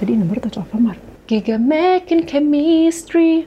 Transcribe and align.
tadi 0.00 0.16
nomor 0.16 0.40
atau 0.40 0.64
Alfamart 0.64 0.96
Giga 1.28 1.60
making 1.60 2.24
chemistry. 2.24 3.44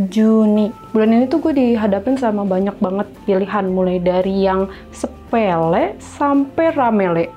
Juni. 0.00 0.72
Bulan 0.96 1.12
ini 1.12 1.24
tuh 1.28 1.44
gue 1.44 1.52
dihadapin 1.52 2.16
sama 2.16 2.48
banyak 2.48 2.72
banget 2.80 3.04
pilihan 3.28 3.68
mulai 3.68 4.00
dari 4.00 4.48
yang 4.48 4.72
sepele 4.88 5.92
sampai 6.00 6.72
ramele. 6.72 7.28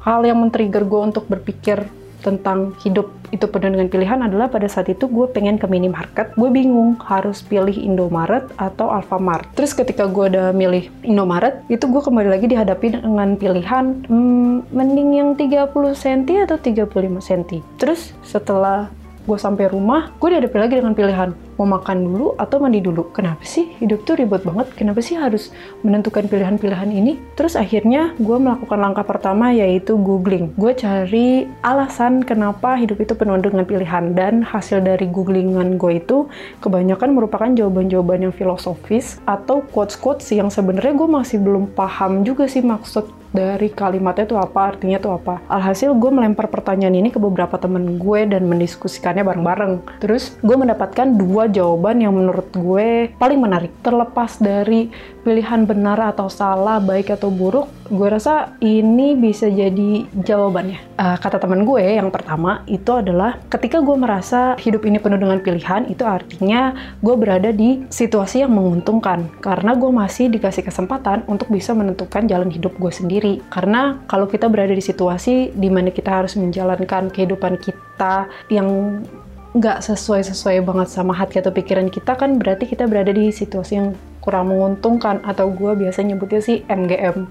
Hal 0.00 0.24
yang 0.24 0.40
men-trigger 0.40 0.88
gue 0.88 1.12
untuk 1.12 1.28
berpikir 1.28 1.84
tentang 2.20 2.76
hidup 2.84 3.08
itu 3.30 3.46
penuh 3.46 3.74
dengan 3.74 3.88
pilihan 3.88 4.20
adalah 4.26 4.50
pada 4.50 4.66
saat 4.66 4.90
itu 4.90 5.06
gue 5.06 5.26
pengen 5.30 5.56
ke 5.56 5.66
minimarket. 5.70 6.34
Gue 6.34 6.50
bingung 6.50 6.98
harus 7.02 7.42
pilih 7.46 7.74
Indomaret 7.74 8.46
atau 8.58 8.90
Alfamart. 8.90 9.46
Terus 9.54 9.72
ketika 9.72 10.06
gue 10.10 10.32
udah 10.34 10.52
milih 10.52 10.90
Indomaret 11.06 11.62
itu 11.72 11.86
gue 11.86 12.02
kembali 12.02 12.28
lagi 12.28 12.46
dihadapi 12.50 13.00
dengan 13.00 13.38
pilihan 13.38 14.04
hmm, 14.06 14.74
mending 14.74 15.10
yang 15.14 15.30
30 15.34 15.72
cm 15.96 16.46
atau 16.46 16.58
35 16.58 16.90
cm 17.20 17.42
terus 17.78 18.12
setelah 18.26 18.92
gue 19.24 19.38
sampai 19.38 19.68
rumah, 19.68 20.12
gue 20.16 20.28
dihadapi 20.32 20.56
lagi 20.56 20.74
dengan 20.80 20.94
pilihan 20.96 21.30
mau 21.60 21.76
makan 21.76 22.08
dulu 22.08 22.26
atau 22.40 22.56
mandi 22.56 22.80
dulu. 22.80 23.12
Kenapa 23.12 23.44
sih 23.44 23.68
hidup 23.76 24.08
tuh 24.08 24.16
ribet 24.16 24.40
banget? 24.48 24.72
Kenapa 24.72 25.04
sih 25.04 25.20
harus 25.20 25.52
menentukan 25.84 26.24
pilihan-pilihan 26.24 26.88
ini? 26.88 27.20
Terus 27.36 27.52
akhirnya 27.52 28.16
gue 28.16 28.36
melakukan 28.40 28.80
langkah 28.80 29.04
pertama 29.04 29.52
yaitu 29.52 30.00
googling. 30.00 30.56
Gue 30.56 30.72
cari 30.72 31.44
alasan 31.60 32.24
kenapa 32.24 32.80
hidup 32.80 32.96
itu 33.04 33.12
penuh 33.12 33.36
dengan 33.36 33.68
pilihan 33.68 34.16
dan 34.16 34.40
hasil 34.40 34.80
dari 34.80 35.04
googlingan 35.04 35.76
gue 35.76 36.00
itu 36.00 36.24
kebanyakan 36.64 37.12
merupakan 37.12 37.52
jawaban-jawaban 37.52 38.24
yang 38.24 38.34
filosofis 38.34 39.20
atau 39.28 39.60
quotes-quotes 39.68 40.32
yang 40.32 40.48
sebenarnya 40.48 40.96
gue 40.96 41.08
masih 41.12 41.36
belum 41.44 41.76
paham 41.76 42.24
juga 42.24 42.48
sih 42.48 42.64
maksud 42.64 43.19
dari 43.30 43.70
kalimatnya 43.70 44.26
itu 44.26 44.36
apa, 44.36 44.74
artinya 44.74 44.98
itu 44.98 45.10
apa. 45.10 45.42
Alhasil 45.46 45.94
gue 45.94 46.10
melempar 46.10 46.50
pertanyaan 46.50 46.94
ini 46.98 47.14
ke 47.14 47.18
beberapa 47.22 47.56
temen 47.56 47.96
gue 47.96 48.20
dan 48.26 48.46
mendiskusikannya 48.50 49.22
bareng-bareng. 49.22 50.02
Terus 50.02 50.36
gue 50.42 50.56
mendapatkan 50.58 51.06
dua 51.14 51.46
jawaban 51.46 52.02
yang 52.02 52.14
menurut 52.14 52.50
gue 52.52 53.14
paling 53.16 53.38
menarik. 53.38 53.72
Terlepas 53.80 54.42
dari 54.42 54.90
pilihan 55.22 55.64
benar 55.64 56.02
atau 56.10 56.26
salah, 56.26 56.82
baik 56.82 57.14
atau 57.14 57.30
buruk, 57.30 57.70
gue 57.92 58.08
rasa 58.08 58.56
ini 58.64 59.12
bisa 59.18 59.52
jadi 59.52 60.08
jawabannya. 60.24 60.80
Uh, 60.96 61.16
kata 61.20 61.36
temen 61.36 61.68
gue 61.68 61.84
yang 61.84 62.08
pertama 62.08 62.64
itu 62.64 62.88
adalah 62.96 63.36
ketika 63.52 63.84
gue 63.84 63.96
merasa 64.00 64.56
hidup 64.56 64.88
ini 64.88 64.96
penuh 64.96 65.20
dengan 65.20 65.44
pilihan, 65.44 65.84
itu 65.92 66.08
artinya 66.08 66.72
gue 67.04 67.14
berada 67.20 67.52
di 67.52 67.84
situasi 67.92 68.46
yang 68.46 68.56
menguntungkan. 68.56 69.28
Karena 69.44 69.76
gue 69.76 69.90
masih 69.92 70.32
dikasih 70.32 70.64
kesempatan 70.64 71.28
untuk 71.28 71.52
bisa 71.52 71.76
menentukan 71.76 72.24
jalan 72.24 72.48
hidup 72.48 72.72
gue 72.80 72.88
sendiri 72.88 73.10
sendiri. 73.10 73.42
Karena 73.50 73.98
kalau 74.06 74.30
kita 74.30 74.46
berada 74.46 74.70
di 74.70 74.84
situasi 74.84 75.50
di 75.50 75.66
mana 75.66 75.90
kita 75.90 76.22
harus 76.22 76.38
menjalankan 76.38 77.10
kehidupan 77.10 77.58
kita 77.58 78.30
yang 78.46 79.02
nggak 79.50 79.82
sesuai-sesuai 79.82 80.62
banget 80.62 80.88
sama 80.94 81.10
hati 81.10 81.42
atau 81.42 81.50
pikiran 81.50 81.90
kita 81.90 82.14
kan 82.14 82.38
berarti 82.38 82.70
kita 82.70 82.86
berada 82.86 83.10
di 83.10 83.34
situasi 83.34 83.82
yang 83.82 83.98
kurang 84.22 84.46
menguntungkan 84.46 85.18
atau 85.26 85.50
gue 85.50 85.74
biasa 85.74 86.06
nyebutnya 86.06 86.38
sih 86.38 86.62
MGM 86.70 87.26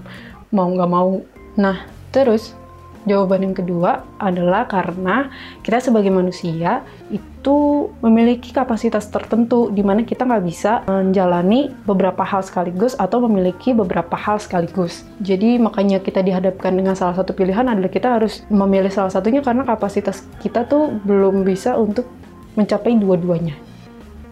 mau 0.54 0.68
nggak 0.70 0.90
mau. 0.90 1.22
Nah 1.56 1.86
terus 2.10 2.54
Jawaban 3.08 3.40
yang 3.40 3.56
kedua 3.56 4.04
adalah 4.20 4.68
karena 4.68 5.32
kita 5.64 5.80
sebagai 5.80 6.12
manusia 6.12 6.84
itu 7.08 7.88
memiliki 8.04 8.52
kapasitas 8.52 9.08
tertentu 9.08 9.72
di 9.72 9.80
mana 9.80 10.04
kita 10.04 10.28
nggak 10.28 10.44
bisa 10.44 10.84
menjalani 10.84 11.72
beberapa 11.88 12.20
hal 12.20 12.44
sekaligus 12.44 12.92
atau 13.00 13.24
memiliki 13.24 13.72
beberapa 13.72 14.12
hal 14.20 14.36
sekaligus. 14.36 15.08
Jadi 15.24 15.56
makanya 15.56 16.04
kita 16.04 16.20
dihadapkan 16.20 16.76
dengan 16.76 16.92
salah 16.92 17.16
satu 17.16 17.32
pilihan 17.32 17.72
adalah 17.72 17.88
kita 17.88 18.20
harus 18.20 18.44
memilih 18.52 18.92
salah 18.92 19.08
satunya 19.08 19.40
karena 19.40 19.64
kapasitas 19.64 20.28
kita 20.44 20.68
tuh 20.68 20.92
belum 21.08 21.40
bisa 21.40 21.80
untuk 21.80 22.04
mencapai 22.52 23.00
dua-duanya. 23.00 23.69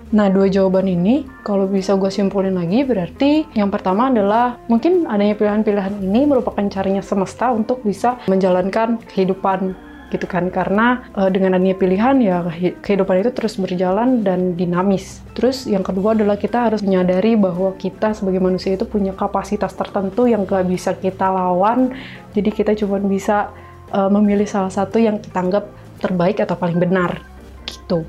Nah, 0.09 0.33
dua 0.33 0.49
jawaban 0.49 0.89
ini 0.89 1.29
kalau 1.45 1.69
bisa 1.69 1.93
gue 2.01 2.09
simpulin 2.09 2.57
lagi 2.57 2.81
berarti 2.81 3.45
yang 3.53 3.69
pertama 3.69 4.09
adalah 4.09 4.57
mungkin 4.65 5.05
adanya 5.05 5.37
pilihan-pilihan 5.37 6.01
ini 6.01 6.25
merupakan 6.25 6.65
caranya 6.73 7.05
semesta 7.05 7.53
untuk 7.53 7.85
bisa 7.85 8.17
menjalankan 8.25 9.05
kehidupan 9.05 9.77
gitu 10.09 10.25
kan 10.25 10.49
karena 10.49 11.05
e, 11.13 11.29
dengan 11.29 11.61
adanya 11.61 11.77
pilihan 11.77 12.17
ya 12.25 12.41
kehidupan 12.81 13.21
itu 13.21 13.31
terus 13.37 13.61
berjalan 13.61 14.25
dan 14.25 14.57
dinamis. 14.57 15.21
Terus 15.37 15.69
yang 15.69 15.85
kedua 15.85 16.17
adalah 16.17 16.41
kita 16.41 16.73
harus 16.73 16.81
menyadari 16.81 17.37
bahwa 17.37 17.77
kita 17.77 18.17
sebagai 18.17 18.41
manusia 18.41 18.73
itu 18.73 18.89
punya 18.89 19.13
kapasitas 19.13 19.77
tertentu 19.77 20.25
yang 20.25 20.49
gak 20.49 20.65
bisa 20.65 20.97
kita 20.97 21.29
lawan. 21.29 21.93
Jadi 22.33 22.49
kita 22.49 22.73
cuma 22.81 22.97
bisa 23.05 23.53
e, 23.93 24.01
memilih 24.09 24.49
salah 24.49 24.73
satu 24.73 24.97
yang 24.97 25.21
kita 25.21 25.37
anggap 25.37 25.69
terbaik 26.01 26.41
atau 26.41 26.57
paling 26.57 26.81
benar 26.81 27.21
gitu. 27.69 28.09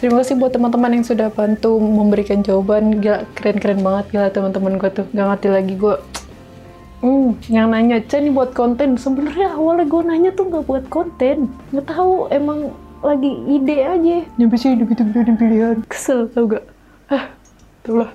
Terima 0.00 0.24
kasih 0.24 0.34
buat 0.40 0.52
teman-teman 0.52 0.98
yang 0.98 1.06
sudah 1.06 1.28
bantu 1.30 1.78
memberikan 1.78 2.42
jawaban. 2.42 2.98
Gila, 2.98 3.28
keren-keren 3.38 3.80
banget 3.86 4.04
gila 4.10 4.28
teman-teman 4.32 4.80
gue 4.80 4.90
tuh. 4.90 5.06
Gak 5.12 5.26
ngerti 5.28 5.48
lagi 5.52 5.74
gue. 5.78 5.96
Hmm, 7.02 7.34
yang 7.50 7.70
nanya, 7.70 8.02
Cah 8.02 8.18
ini 8.18 8.30
buat 8.34 8.50
konten. 8.54 8.98
Sebenarnya 8.98 9.54
awalnya 9.54 9.86
gue 9.86 10.02
nanya 10.02 10.30
tuh 10.34 10.50
gak 10.50 10.66
buat 10.66 10.84
konten. 10.90 11.50
Gak 11.70 11.86
tahu 11.86 12.26
emang 12.34 12.74
lagi 13.02 13.30
ide 13.46 13.78
aja. 13.86 14.16
Nyampe 14.38 14.58
sih 14.58 14.74
hidup 14.74 14.90
itu 14.90 15.02
pilihan. 15.38 15.86
Kesel 15.86 16.26
tau 16.34 16.50
gak? 16.50 16.66
Ah, 17.06 17.30
itulah. 17.82 18.10